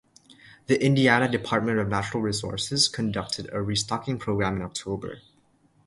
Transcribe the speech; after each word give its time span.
The 0.65 0.83
Indiana 0.83 1.29
Department 1.31 1.77
of 1.77 1.87
Natural 1.87 2.23
Resources 2.23 2.87
conducted 2.87 3.47
a 3.53 3.61
restocking 3.61 4.17
program 4.17 4.55
in 4.55 4.63
October. 4.63 5.21